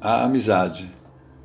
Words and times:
A 0.00 0.22
amizade. 0.22 0.88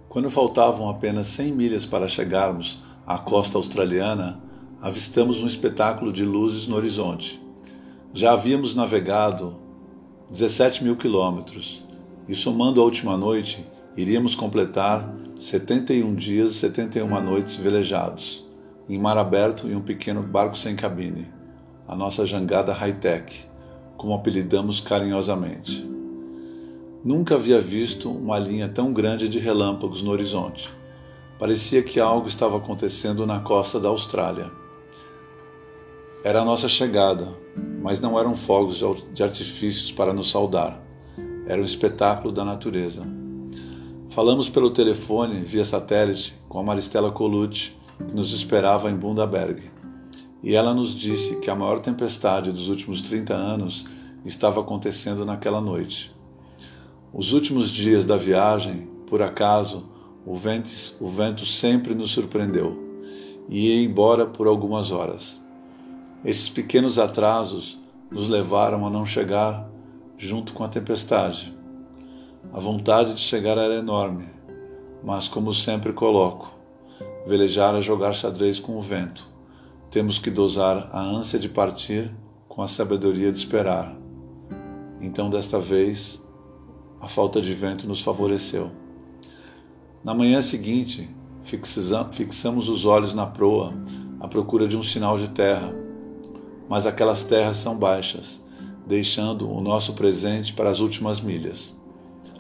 Quando 0.08 0.30
faltavam 0.30 0.88
apenas 0.88 1.26
100 1.26 1.52
milhas 1.54 1.88
para 1.88 2.08
chegarmos 2.08 2.84
à 3.04 3.18
costa 3.18 3.58
australiana, 3.58 4.40
avistamos 4.80 5.42
um 5.42 5.48
espetáculo 5.48 6.14
de 6.14 6.24
luzes 6.24 6.68
no 6.68 6.76
horizonte. 6.76 7.42
Já 8.14 8.34
havíamos 8.34 8.76
navegado 8.76 9.56
17 10.30 10.84
mil 10.84 10.96
quilômetros 10.96 11.84
e, 12.28 12.36
somando 12.36 12.80
a 12.80 12.84
última 12.84 13.18
noite, 13.18 13.66
iríamos 13.98 14.36
completar 14.36 15.12
71 15.40 16.14
dias 16.14 16.52
e 16.52 16.60
71 16.60 17.22
noites 17.24 17.56
velejados, 17.56 18.46
em 18.88 19.00
mar 19.00 19.18
aberto 19.18 19.68
e 19.68 19.76
um 19.76 19.82
pequeno 19.82 20.22
barco 20.22 20.56
sem 20.56 20.76
cabine, 20.76 21.28
a 21.88 21.96
nossa 21.96 22.24
jangada 22.24 22.72
high-tech, 22.72 23.50
como 23.98 24.14
apelidamos 24.14 24.80
carinhosamente. 24.80 25.93
Nunca 27.04 27.36
havia 27.36 27.60
visto 27.60 28.10
uma 28.10 28.40
linha 28.40 28.70
tão 28.70 28.94
grande 28.94 29.28
de 29.28 29.38
relâmpagos 29.38 30.02
no 30.02 30.10
horizonte. 30.10 30.70
Parecia 31.38 31.84
que 31.84 32.00
algo 32.00 32.30
estava 32.30 32.56
acontecendo 32.56 33.28
na 33.28 33.42
costa 33.42 33.78
da 33.78 33.90
Austrália. 33.90 34.50
Era 36.24 36.40
a 36.40 36.46
nossa 36.46 36.70
chegada, 36.70 37.28
mas 37.82 38.00
não 38.00 38.18
eram 38.18 38.38
fogos 38.38 38.82
de 39.14 39.22
artifícios 39.22 39.92
para 39.92 40.14
nos 40.14 40.32
saudar. 40.32 40.82
Era 41.46 41.62
um 41.62 41.66
espetáculo 41.66 42.32
da 42.32 42.46
natureza. 42.46 43.04
Falamos 44.08 44.48
pelo 44.48 44.72
telefone, 44.72 45.42
via 45.42 45.66
satélite, 45.66 46.34
com 46.48 46.58
a 46.58 46.64
Maristela 46.64 47.12
Colucci, 47.12 47.76
que 48.08 48.16
nos 48.16 48.32
esperava 48.32 48.90
em 48.90 48.96
Bundaberg. 48.96 49.62
E 50.42 50.56
ela 50.56 50.74
nos 50.74 50.96
disse 50.96 51.36
que 51.42 51.50
a 51.50 51.56
maior 51.56 51.82
tempestade 51.82 52.50
dos 52.50 52.70
últimos 52.70 53.02
30 53.02 53.34
anos 53.34 53.86
estava 54.24 54.62
acontecendo 54.62 55.26
naquela 55.26 55.60
noite. 55.60 56.14
Os 57.16 57.32
últimos 57.32 57.70
dias 57.70 58.04
da 58.04 58.18
viagem, 58.18 58.88
por 59.06 59.22
acaso, 59.22 59.86
o 60.26 60.34
vento, 60.34 60.72
o 61.00 61.08
vento 61.08 61.46
sempre 61.46 61.94
nos 61.94 62.10
surpreendeu 62.10 62.76
e 63.48 63.68
ia 63.68 63.86
embora 63.86 64.26
por 64.26 64.48
algumas 64.48 64.90
horas. 64.90 65.40
Esses 66.26 66.50
pequenos 66.50 66.98
atrasos 66.98 67.78
nos 68.10 68.28
levaram 68.28 68.88
a 68.88 68.90
não 68.90 69.06
chegar 69.06 69.70
junto 70.18 70.54
com 70.54 70.64
a 70.64 70.68
tempestade. 70.68 71.54
A 72.52 72.60
vontade 72.60 73.14
de 73.14 73.20
chegar 73.20 73.60
era 73.60 73.76
enorme, 73.76 74.26
mas, 75.04 75.28
como 75.28 75.54
sempre 75.54 75.94
coloco, 75.94 76.52
velejar 77.28 77.76
é 77.76 77.82
jogar 77.82 78.14
xadrez 78.14 78.58
com 78.58 78.76
o 78.76 78.82
vento. 78.82 79.30
Temos 79.92 80.18
que 80.18 80.32
dosar 80.32 80.90
a 80.92 81.00
ânsia 81.00 81.38
de 81.38 81.48
partir 81.48 82.12
com 82.48 82.64
a 82.64 82.68
sabedoria 82.68 83.32
de 83.32 83.38
esperar. 83.38 83.96
Então, 85.00 85.30
desta 85.30 85.60
vez, 85.60 86.23
a 87.04 87.08
falta 87.08 87.40
de 87.40 87.54
vento 87.54 87.88
nos 87.88 88.02
favoreceu. 88.02 88.72
Na 90.04 90.16
manhã 90.16 90.42
seguinte, 90.42 91.08
fixamos 91.44 92.68
os 92.68 92.84
olhos 92.84 93.14
na 93.14 93.28
proa 93.28 93.76
à 94.20 94.28
procura 94.28 94.68
de 94.68 94.76
um 94.76 94.82
sinal 94.82 95.20
de 95.20 95.30
terra 95.30 95.84
mas 96.74 96.86
aquelas 96.86 97.24
terras 97.24 97.58
são 97.58 97.78
baixas, 97.78 98.42
deixando 98.86 99.50
o 99.50 99.62
nosso 99.62 99.94
presente 99.94 100.54
para 100.54 100.70
as 100.70 100.80
últimas 100.80 101.22
milhas. 101.22 101.74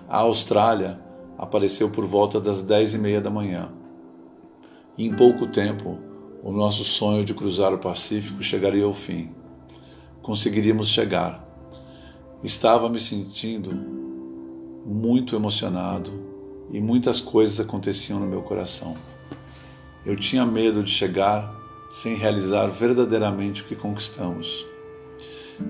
A 0.07 0.17
Austrália 0.21 0.99
apareceu 1.37 1.89
por 1.89 2.05
volta 2.05 2.39
das 2.39 2.61
dez 2.61 2.93
e 2.93 2.97
meia 2.97 3.21
da 3.21 3.29
manhã. 3.29 3.69
E 4.97 5.05
em 5.05 5.13
pouco 5.13 5.47
tempo, 5.47 5.97
o 6.43 6.51
nosso 6.51 6.83
sonho 6.83 7.23
de 7.23 7.33
cruzar 7.33 7.73
o 7.73 7.79
Pacífico 7.79 8.41
chegaria 8.41 8.85
ao 8.85 8.93
fim. 8.93 9.29
Conseguiríamos 10.21 10.89
chegar. 10.89 11.47
Estava 12.43 12.89
me 12.89 12.99
sentindo 12.99 14.02
muito 14.85 15.35
emocionado 15.35 16.11
e 16.69 16.79
muitas 16.79 17.21
coisas 17.21 17.59
aconteciam 17.59 18.19
no 18.19 18.27
meu 18.27 18.41
coração. 18.41 18.95
Eu 20.05 20.15
tinha 20.15 20.45
medo 20.45 20.83
de 20.83 20.89
chegar 20.89 21.53
sem 21.89 22.15
realizar 22.15 22.67
verdadeiramente 22.67 23.61
o 23.61 23.65
que 23.65 23.75
conquistamos. 23.75 24.65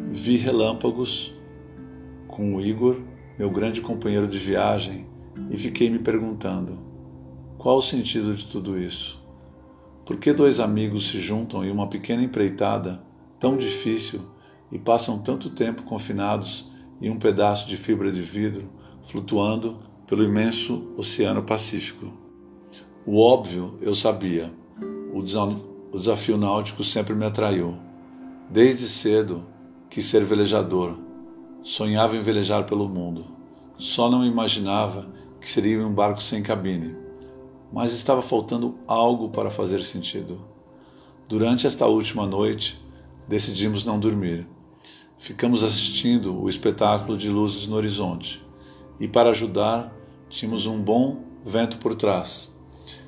Vi 0.09 0.37
relâmpagos 0.37 1.33
com 2.27 2.55
o 2.55 2.61
Igor, 2.61 3.01
meu 3.37 3.49
grande 3.49 3.81
companheiro 3.81 4.27
de 4.27 4.37
viagem, 4.37 5.05
e 5.49 5.57
fiquei 5.57 5.89
me 5.89 5.99
perguntando: 5.99 6.79
qual 7.57 7.77
o 7.77 7.81
sentido 7.81 8.33
de 8.33 8.45
tudo 8.45 8.79
isso? 8.79 9.21
Por 10.05 10.17
que 10.17 10.33
dois 10.33 10.59
amigos 10.59 11.07
se 11.09 11.19
juntam 11.19 11.63
em 11.63 11.71
uma 11.71 11.87
pequena 11.87 12.23
empreitada 12.23 13.03
tão 13.39 13.57
difícil 13.57 14.21
e 14.71 14.79
passam 14.79 15.19
tanto 15.19 15.49
tempo 15.49 15.83
confinados 15.83 16.71
em 17.01 17.09
um 17.09 17.19
pedaço 17.19 17.67
de 17.67 17.77
fibra 17.77 18.11
de 18.11 18.21
vidro 18.21 18.69
flutuando 19.03 19.77
pelo 20.07 20.23
imenso 20.23 20.91
Oceano 20.97 21.43
Pacífico? 21.43 22.11
O 23.05 23.19
óbvio 23.19 23.77
eu 23.81 23.95
sabia. 23.95 24.51
O 25.13 25.19
o 25.19 25.99
desafio 25.99 26.37
náutico 26.37 26.83
sempre 26.83 27.13
me 27.13 27.25
atraiu. 27.25 27.77
Desde 28.49 28.87
cedo 28.87 29.45
quis 29.89 30.05
ser 30.05 30.23
velejador. 30.23 30.97
Sonhava 31.61 32.15
em 32.15 32.21
velejar 32.21 32.65
pelo 32.65 32.89
mundo. 32.89 33.25
Só 33.77 34.09
não 34.09 34.25
imaginava 34.25 35.07
que 35.39 35.49
seria 35.49 35.85
um 35.85 35.93
barco 35.93 36.21
sem 36.21 36.41
cabine. 36.41 36.95
Mas 37.71 37.93
estava 37.93 38.21
faltando 38.21 38.75
algo 38.87 39.29
para 39.29 39.51
fazer 39.51 39.83
sentido. 39.83 40.41
Durante 41.27 41.67
esta 41.67 41.85
última 41.85 42.25
noite, 42.25 42.83
decidimos 43.27 43.85
não 43.85 43.99
dormir. 43.99 44.47
Ficamos 45.17 45.63
assistindo 45.63 46.41
o 46.41 46.49
espetáculo 46.49 47.17
de 47.17 47.29
luzes 47.29 47.65
no 47.67 47.75
horizonte. 47.75 48.42
E 48.99 49.07
para 49.07 49.31
ajudar, 49.31 49.93
tínhamos 50.29 50.65
um 50.65 50.81
bom 50.81 51.23
vento 51.45 51.77
por 51.77 51.95
trás, 51.95 52.49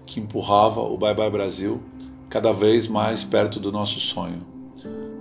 que 0.05 0.19
empurrava 0.19 0.81
o 0.81 0.97
Bye 0.97 1.13
Bye 1.13 1.29
Brasil 1.29 1.81
cada 2.29 2.51
vez 2.51 2.87
mais 2.87 3.23
perto 3.23 3.59
do 3.59 3.71
nosso 3.71 3.99
sonho. 3.99 4.45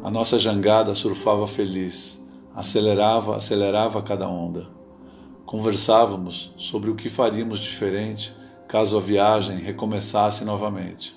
A 0.03 0.11
nossa 0.11 0.39
jangada 0.39 0.95
surfava 0.95 1.47
feliz, 1.47 2.21
acelerava, 2.55 3.37
acelerava 3.37 4.03
cada 4.03 4.29
onda. 4.29 4.69
Conversávamos 5.47 6.53
sobre 6.57 6.91
o 6.91 6.95
que 6.95 7.09
faríamos 7.09 7.61
diferente 7.61 8.35
caso 8.69 8.97
a 8.97 9.01
viagem 9.01 9.59
recomeçasse 9.59 10.45
novamente. 10.45 11.15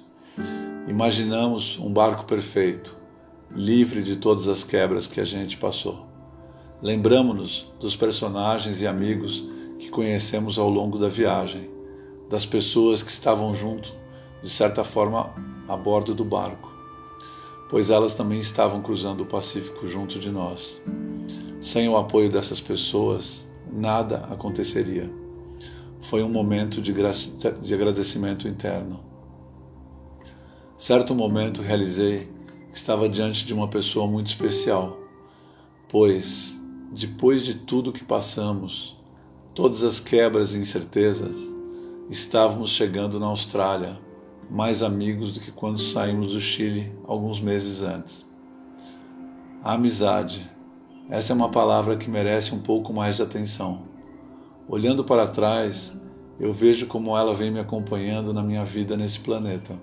Imaginamos 0.87 1.79
um 1.79 1.91
barco 1.91 2.23
perfeito, 2.25 2.95
livre 3.51 4.03
de 4.03 4.15
todas 4.15 4.47
as 4.47 4.63
quebras 4.63 5.07
que 5.07 5.19
a 5.19 5.25
gente 5.25 5.57
passou. 5.57 6.06
Lembramos-nos 6.79 7.67
dos 7.79 7.95
personagens 7.95 8.83
e 8.83 8.87
amigos 8.87 9.43
que 9.79 9.89
conhecemos 9.89 10.59
ao 10.59 10.69
longo 10.69 10.99
da 10.99 11.07
viagem, 11.07 11.71
das 12.29 12.45
pessoas 12.45 13.01
que 13.01 13.09
estavam 13.09 13.55
junto, 13.55 13.91
de 14.43 14.49
certa 14.49 14.83
forma 14.83 15.33
a 15.67 15.75
bordo 15.75 16.13
do 16.13 16.23
barco, 16.23 16.71
pois 17.67 17.89
elas 17.89 18.13
também 18.13 18.39
estavam 18.39 18.79
cruzando 18.81 19.21
o 19.21 19.25
Pacífico 19.25 19.87
junto 19.87 20.19
de 20.19 20.29
nós. 20.29 20.79
Sem 21.59 21.89
o 21.89 21.97
apoio 21.97 22.29
dessas 22.29 22.61
pessoas, 22.61 23.47
nada 23.71 24.27
aconteceria. 24.29 25.11
Foi 25.99 26.21
um 26.21 26.29
momento 26.29 26.79
de, 26.79 26.93
de 26.93 27.73
agradecimento 27.73 28.47
interno. 28.47 28.99
Certo 30.77 31.15
momento 31.15 31.63
realizei 31.63 32.29
que 32.71 32.77
estava 32.77 33.09
diante 33.09 33.47
de 33.47 33.53
uma 33.53 33.67
pessoa 33.67 34.05
muito 34.05 34.27
especial, 34.27 34.95
pois, 35.89 36.56
depois 36.91 37.43
de 37.43 37.53
tudo 37.53 37.91
que 37.91 38.03
passamos, 38.03 38.95
todas 39.53 39.83
as 39.83 39.99
quebras 39.99 40.55
e 40.55 40.59
incertezas, 40.59 41.35
estávamos 42.09 42.69
chegando 42.71 43.19
na 43.19 43.27
Austrália 43.27 43.99
mais 44.49 44.81
amigos 44.81 45.31
do 45.31 45.39
que 45.39 45.51
quando 45.51 45.79
saímos 45.79 46.31
do 46.31 46.39
Chile 46.39 46.91
alguns 47.05 47.41
meses 47.41 47.81
antes. 47.81 48.25
A 49.61 49.73
amizade. 49.73 50.49
Essa 51.09 51.33
é 51.33 51.35
uma 51.35 51.49
palavra 51.49 51.97
que 51.97 52.09
merece 52.09 52.53
um 52.53 52.59
pouco 52.59 52.93
mais 52.93 53.17
de 53.17 53.21
atenção. 53.21 53.81
Olhando 54.67 55.03
para 55.03 55.27
trás, 55.27 55.93
eu 56.39 56.53
vejo 56.53 56.87
como 56.87 57.17
ela 57.17 57.33
vem 57.33 57.51
me 57.51 57.59
acompanhando 57.59 58.33
na 58.33 58.43
minha 58.43 58.63
vida 58.63 58.95
nesse 58.95 59.19
planeta. 59.19 59.77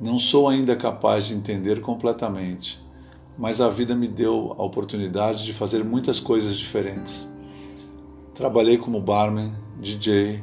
Não 0.00 0.18
sou 0.18 0.48
ainda 0.48 0.74
capaz 0.74 1.26
de 1.26 1.34
entender 1.34 1.80
completamente, 1.80 2.80
mas 3.38 3.60
a 3.60 3.68
vida 3.68 3.94
me 3.94 4.06
deu 4.06 4.54
a 4.58 4.62
oportunidade 4.62 5.44
de 5.44 5.52
fazer 5.52 5.84
muitas 5.84 6.20
coisas 6.20 6.56
diferentes. 6.56 7.28
Trabalhei 8.34 8.78
como 8.78 9.00
barman, 9.00 9.52
DJ, 9.80 10.42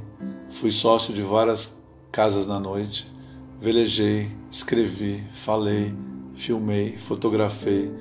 fui 0.49 0.71
sócio 0.71 1.13
de 1.13 1.21
várias 1.21 1.77
casas 2.11 2.47
na 2.47 2.59
noite, 2.59 3.11
velejei, 3.59 4.31
escrevi, 4.51 5.23
falei, 5.31 5.93
filmei, 6.33 6.97
fotografei, 6.97 7.91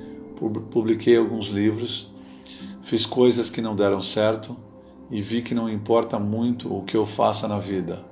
publiquei 0.70 1.16
alguns 1.16 1.46
livros, 1.46 2.10
fiz 2.82 3.04
coisas 3.04 3.50
que 3.50 3.60
não 3.60 3.74
deram 3.74 4.00
certo 4.00 4.56
e 5.10 5.20
vi 5.20 5.42
que 5.42 5.54
não 5.54 5.68
importa 5.68 6.18
muito 6.18 6.74
o 6.74 6.82
que 6.82 6.96
eu 6.96 7.04
faça 7.04 7.48
na 7.48 7.58
vida. 7.58 8.04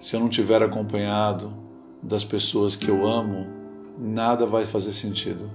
Se 0.00 0.14
eu 0.14 0.20
não 0.20 0.28
tiver 0.28 0.62
acompanhado 0.62 1.52
das 2.02 2.24
pessoas 2.24 2.76
que 2.76 2.88
eu 2.88 3.06
amo, 3.06 3.46
nada 3.98 4.46
vai 4.46 4.64
fazer 4.64 4.92
sentido. 4.92 5.50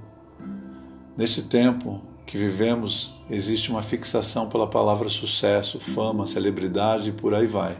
Nesse 1.15 1.43
tempo, 1.43 2.01
que 2.25 2.37
vivemos 2.37 3.13
existe 3.29 3.69
uma 3.69 3.83
fixação 3.83 4.49
pela 4.49 4.67
palavra 4.67 5.09
sucesso, 5.09 5.79
fama, 5.79 6.25
celebridade 6.25 7.09
e 7.09 7.13
por 7.13 7.35
aí 7.35 7.45
vai. 7.45 7.79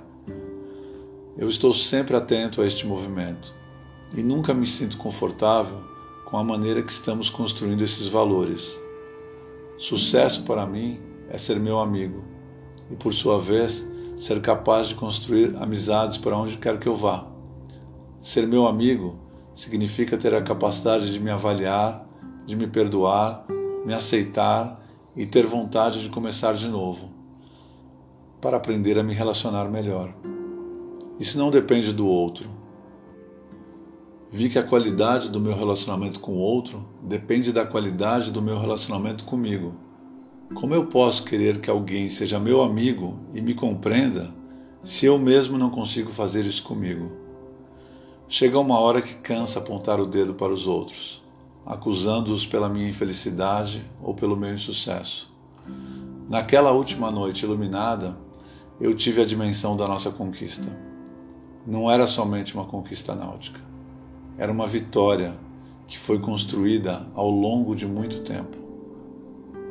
Eu 1.35 1.50
estou 1.50 1.74
sempre 1.74 2.15
atento 2.15 2.62
a 2.62 2.68
este 2.68 2.85
movimento 2.85 3.56
e 4.15 4.21
nunca 4.21 4.53
me 4.53 4.68
sinto 4.68 4.97
confortável 4.97 5.81
com 6.25 6.38
a 6.38 6.44
maneira 6.44 6.83
que 6.83 6.91
estamos 6.91 7.27
construindo 7.27 7.83
esses 7.83 8.07
valores. 8.07 8.77
Sucesso 9.80 10.44
para 10.44 10.68
mim 10.68 11.00
é 11.27 11.38
ser 11.39 11.59
meu 11.59 11.80
amigo 11.80 12.24
e, 12.91 12.95
por 12.95 13.15
sua 13.15 13.39
vez, 13.39 13.83
ser 14.15 14.39
capaz 14.41 14.89
de 14.89 14.95
construir 14.95 15.56
amizades 15.56 16.19
para 16.19 16.38
onde 16.38 16.57
quer 16.57 16.77
que 16.77 16.88
eu 16.88 16.95
vá. 16.95 17.25
Ser 18.21 18.47
meu 18.47 18.68
amigo 18.68 19.18
significa 19.56 20.18
ter 20.18 20.35
a 20.35 20.41
capacidade 20.44 21.12
de 21.12 21.19
me 21.19 21.31
avaliar, 21.31 22.07
de 22.45 22.56
me 22.56 22.68
perdoar, 22.68 23.45
me 23.86 23.94
aceitar 23.94 24.81
e 25.16 25.25
ter 25.25 25.45
vontade 25.45 26.01
de 26.01 26.10
começar 26.10 26.54
de 26.54 26.68
novo, 26.68 27.10
para 28.42 28.57
aprender 28.57 28.98
a 28.98 29.04
me 29.04 29.13
relacionar 29.13 29.69
melhor. 29.69 30.13
Isso 31.19 31.38
não 31.38 31.50
depende 31.50 31.94
do 31.94 32.07
outro. 32.07 32.50
Vi 34.31 34.50
que 34.50 34.60
a 34.60 34.63
qualidade 34.63 35.30
do 35.30 35.40
meu 35.40 35.56
relacionamento 35.56 36.19
com 36.19 36.34
o 36.34 36.40
outro 36.40 36.84
depende 37.01 37.54
da 37.54 37.66
qualidade 37.66 38.31
do 38.31 38.42
meu 38.42 38.60
relacionamento 38.60 39.24
comigo. 39.24 39.75
Como 40.54 40.74
eu 40.74 40.88
posso 40.88 41.24
querer 41.24 41.62
que 41.62 41.69
alguém 41.69 42.10
seja 42.10 42.40
meu 42.40 42.62
amigo 42.62 43.16
e 43.34 43.42
me 43.42 43.54
compreenda 43.54 44.34
se 44.84 45.06
eu 45.06 45.18
mesmo 45.18 45.57
não 45.57 45.69
consigo 45.69 46.12
fazer 46.12 46.45
isso 46.45 46.63
comigo? 46.63 47.12
Chega 48.28 48.60
uma 48.60 48.80
hora 48.80 49.01
que 49.01 49.16
cansa 49.16 49.60
apontar 49.60 50.00
o 50.00 50.06
dedo 50.06 50.34
para 50.34 50.51
os 50.51 50.68
outros, 50.68 51.22
acusando-os 51.65 52.45
pela 52.45 52.69
minha 52.69 52.89
infelicidade 52.89 53.86
ou 54.01 54.13
pelo 54.13 54.36
meu 54.36 54.54
insucesso. 54.54 55.31
Naquela 56.30 56.71
última 56.71 57.12
noite 57.12 57.44
iluminada, 57.44 58.18
eu 58.80 58.94
tive 58.95 59.21
a 59.21 59.25
dimensão 59.25 59.77
da 59.77 59.88
nossa 59.88 60.12
conquista. 60.12 60.68
Não 61.65 61.89
era 61.89 62.07
somente 62.07 62.54
uma 62.54 62.65
conquista 62.65 63.15
náutica, 63.15 63.60
era 64.38 64.51
uma 64.51 64.68
vitória 64.68 65.36
que 65.88 65.98
foi 65.98 66.19
construída 66.19 67.06
ao 67.13 67.30
longo 67.30 67.75
de 67.75 67.86
muito 67.86 68.21
tempo 68.21 68.63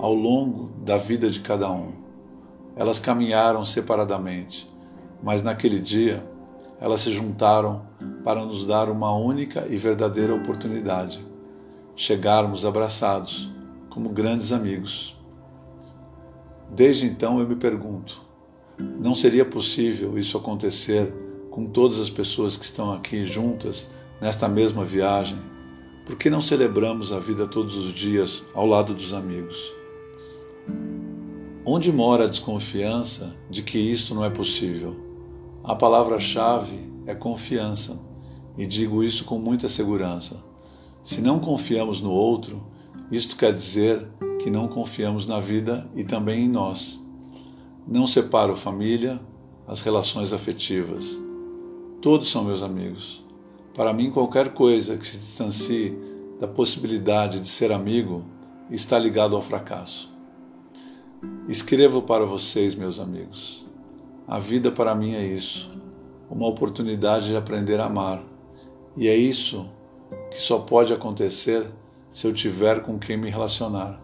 ao 0.03 0.13
longo 0.13 0.69
da 0.85 0.97
vida 0.97 1.31
de 1.31 1.39
cada 1.39 1.71
um. 1.71 1.93
Elas 2.75 2.99
caminharam 2.99 3.65
separadamente, 3.65 4.69
mas 5.23 5.43
naquele 5.43 5.79
dia 5.79 6.27
elas 6.81 7.03
se 7.03 7.13
juntaram 7.13 7.83
para 8.25 8.45
nos 8.45 8.67
dar 8.67 8.91
uma 8.91 9.15
única 9.15 9.65
e 9.71 9.77
verdadeira 9.77 10.35
oportunidade: 10.35 11.25
chegarmos 12.03 12.65
abraçados 12.65 13.49
como 13.89 14.09
grandes 14.09 14.51
amigos. 14.51 15.17
Desde 16.69 17.07
então 17.07 17.39
eu 17.39 17.47
me 17.47 17.55
pergunto: 17.55 18.21
não 18.99 19.15
seria 19.15 19.45
possível 19.45 20.19
isso 20.19 20.37
acontecer 20.37 21.15
com 21.49 21.65
todas 21.65 22.01
as 22.01 22.11
pessoas 22.11 22.57
que 22.57 22.65
estão 22.65 22.93
aqui 22.93 23.25
juntas 23.25 23.87
nesta 24.21 24.49
mesma 24.49 24.85
viagem? 24.85 25.39
Por 26.05 26.17
que 26.17 26.29
não 26.29 26.41
celebramos 26.41 27.13
a 27.13 27.21
vida 27.21 27.47
todos 27.47 27.77
os 27.77 27.93
dias 27.93 28.45
ao 28.53 28.67
lado 28.67 28.95
dos 28.95 29.15
amigos? 29.15 29.73
Onde 31.65 31.93
mora 31.93 32.25
a 32.25 32.29
desconfiança 32.29 33.33
de 33.49 33.63
que 33.63 33.79
isto 33.79 34.13
não 34.13 34.25
é 34.25 34.31
possível? 34.31 34.97
A 35.63 35.77
palavra-chave 35.77 36.81
é 37.07 37.15
confiança, 37.15 37.97
e 38.59 38.67
digo 38.67 39.05
isso 39.05 39.25
com 39.25 39.39
muita 39.39 39.69
segurança. 39.69 40.52
Se 41.03 41.21
não 41.21 41.41
confiamos 41.41 42.01
no 42.01 42.13
outro, 42.13 42.63
isto 43.11 43.37
quer 43.37 43.53
dizer 43.53 44.09
que 44.43 44.51
não 44.51 44.69
confiamos 44.69 45.27
na 45.27 45.41
vida 45.41 45.89
e 45.95 46.05
também 46.05 46.45
em 46.45 46.49
nós. 46.49 46.99
Não 47.87 48.07
separo 48.07 48.57
família, 48.57 49.21
as 49.67 49.81
relações 49.81 50.33
afetivas. 50.33 51.19
Todos 52.01 52.31
são 52.31 52.45
meus 52.45 52.63
amigos. 52.63 53.23
Para 53.75 53.93
mim, 53.93 54.11
qualquer 54.11 54.53
coisa 54.53 54.97
que 54.97 55.07
se 55.07 55.19
distancie 55.19 55.97
da 56.39 56.47
possibilidade 56.47 57.41
de 57.41 57.49
ser 57.49 57.73
amigo 57.73 58.25
está 58.71 58.99
ligado 58.99 59.35
ao 59.35 59.43
fracasso. 59.43 60.11
Escrevo 61.49 62.03
para 62.03 62.25
vocês, 62.25 62.75
meus 62.75 62.99
amigos. 62.99 63.65
A 64.27 64.39
vida 64.39 64.71
para 64.71 64.95
mim 64.95 65.15
é 65.15 65.25
isso, 65.27 65.71
uma 66.31 66.47
oportunidade 66.47 67.27
de 67.27 67.37
aprender 67.37 67.81
a 67.81 67.87
amar. 67.87 68.23
E 68.97 69.09
é 69.09 69.17
isso 69.17 69.67
que 70.35 70.43
só 70.43 70.59
pode 70.59 70.93
acontecer 70.93 71.67
se 72.13 72.27
eu 72.27 72.33
tiver 72.33 72.83
com 72.83 72.99
quem 72.99 73.17
me 73.17 73.31
relacionar. 73.31 74.01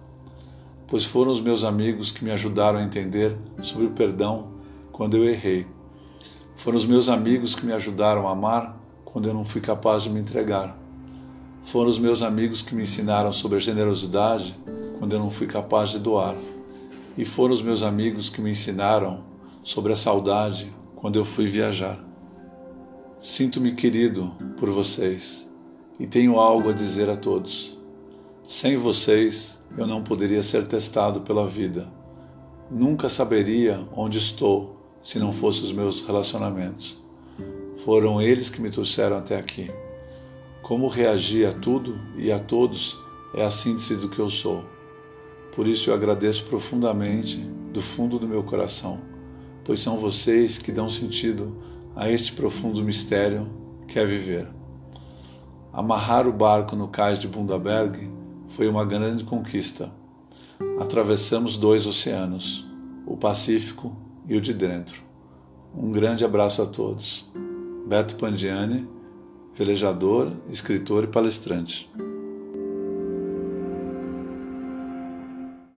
Pois 0.87 1.05
foram 1.05 1.33
os 1.33 1.41
meus 1.41 1.65
amigos 1.65 2.11
que 2.11 2.25
me 2.25 2.31
ajudaram 2.31 2.79
a 2.79 2.83
entender 2.83 3.37
sobre 3.63 3.87
o 3.87 3.91
perdão 3.91 4.49
quando 4.93 5.17
eu 5.17 5.25
errei. 5.25 5.67
Foram 6.57 6.79
os 6.79 6.87
meus 6.87 7.09
amigos 7.09 7.55
que 7.55 7.65
me 7.65 7.73
ajudaram 7.73 8.27
a 8.27 8.33
amar 8.33 8.81
quando 9.05 9.29
eu 9.29 9.35
não 9.35 9.45
fui 9.45 9.61
capaz 9.61 10.03
de 10.03 10.11
me 10.11 10.21
entregar. 10.21 10.77
Foram 11.63 11.91
os 11.91 11.99
meus 11.99 12.23
amigos 12.23 12.63
que 12.63 12.75
me 12.75 12.85
ensinaram 12.85 13.33
sobre 13.33 13.57
a 13.57 13.61
generosidade 13.61 14.59
quando 14.99 15.13
eu 15.13 15.19
não 15.19 15.31
fui 15.31 15.47
capaz 15.47 15.91
de 15.91 15.99
doar 15.99 16.35
e 17.19 17.25
foram 17.25 17.53
os 17.53 17.61
meus 17.61 17.83
amigos 17.83 18.31
que 18.31 18.41
me 18.41 18.53
ensinaram 18.53 19.25
sobre 19.65 19.93
a 19.93 19.97
saudade 19.97 20.73
quando 20.95 21.19
eu 21.19 21.25
fui 21.25 21.49
viajar. 21.49 21.99
Sinto-me 23.19 23.73
querido 23.73 24.33
por 24.57 24.71
vocês 24.71 25.48
e 25.99 26.07
tenho 26.07 26.39
algo 26.39 26.71
a 26.71 26.73
dizer 26.73 27.11
a 27.11 27.17
todos. 27.17 27.77
Sem 28.45 28.77
vocês, 28.77 29.59
eu 29.77 29.87
não 29.87 30.03
poderia 30.03 30.43
ser 30.43 30.67
testado 30.67 31.21
pela 31.23 31.47
vida. 31.47 31.89
Nunca 32.71 33.09
saberia 33.09 33.87
onde 33.95 34.19
estou 34.19 34.77
se 35.03 35.19
não 35.19 35.33
fossem 35.33 35.65
os 35.65 35.73
meus 35.73 36.01
relacionamentos. 36.01 36.97
Foram 37.79 38.21
eles 38.21 38.49
que 38.49 38.61
me 38.61 38.71
trouxeram 38.71 39.17
até 39.17 39.37
aqui. 39.37 39.71
Como 40.63 40.87
reagir 40.87 41.47
a 41.47 41.53
tudo 41.53 41.99
e 42.17 42.31
a 42.31 42.39
todos 42.39 42.99
é 43.35 43.45
a 43.45 43.51
síntese 43.51 43.97
do 43.97 44.09
que 44.09 44.19
eu 44.19 44.29
sou. 44.29 44.65
Por 45.55 45.67
isso 45.67 45.91
eu 45.91 45.95
agradeço 45.95 46.45
profundamente 46.45 47.37
do 47.73 47.81
fundo 47.81 48.19
do 48.19 48.29
meu 48.29 48.43
coração, 48.43 49.01
pois 49.65 49.81
são 49.81 49.97
vocês 49.97 50.59
que 50.59 50.73
dão 50.73 50.89
sentido 50.89 51.57
a 51.95 52.11
este 52.11 52.33
profundo 52.33 52.83
mistério 52.83 53.49
que 53.87 53.99
é 53.99 54.05
viver. 54.05 54.58
Amarrar 55.73 56.27
o 56.27 56.33
barco 56.33 56.75
no 56.75 56.89
cais 56.89 57.19
de 57.19 57.29
Bundaberg 57.29 58.11
foi 58.49 58.69
uma 58.69 58.85
grande 58.85 59.25
conquista. 59.25 59.91
Atravessamos 60.81 61.57
dois 61.57 61.87
oceanos, 61.87 62.67
o 63.07 63.17
Pacífico 63.17 63.97
e 64.27 64.37
o 64.37 64.41
de 64.41 64.55
dentro. 64.55 65.03
Um 65.75 65.93
grande 65.93 66.25
abraço 66.25 66.63
a 66.63 66.67
todos. 66.67 67.27
Beto 67.87 68.17
Pandiani, 68.17 68.89
velejador, 69.55 70.33
escritor 70.49 71.05
e 71.05 71.07
palestrante. 71.09 71.91